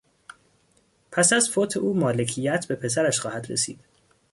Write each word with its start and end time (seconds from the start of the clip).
پس 1.11 1.33
از 1.33 1.49
فوت 1.49 1.77
او 1.77 1.93
مالکیت 1.99 2.65
به 2.67 2.75
پسرش 2.75 3.19
خواهد 3.19 3.51
رسید. 3.51 3.79